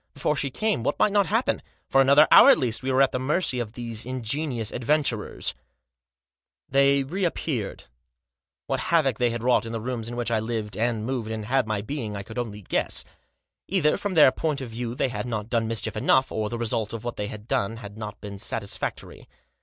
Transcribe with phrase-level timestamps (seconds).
[0.15, 1.61] Before she came what might not happen?
[1.87, 5.53] For another hour, at least, we were at the mercy of these ingenious adventurers.
[6.71, 7.05] Digitized by THE TRIO RETURN.
[7.05, 7.13] 217 They
[7.59, 7.83] reappeared.
[8.65, 11.45] What havoc they had wrought in the rooms in which I lived, and moved, and
[11.45, 13.05] had my being, I could only guess.
[13.67, 16.93] Either, from their point of view, they had not done mischief enough, or the result
[16.93, 19.27] of what they had done had not been satisfac tory.